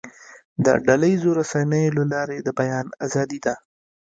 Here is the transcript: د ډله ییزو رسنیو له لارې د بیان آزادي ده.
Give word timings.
د 0.63 0.65
ډله 0.85 1.07
ییزو 1.11 1.29
رسنیو 1.39 1.95
له 1.97 2.03
لارې 2.13 2.37
د 2.41 2.47
بیان 2.59 2.85
آزادي 3.05 3.39
ده. 3.45 3.53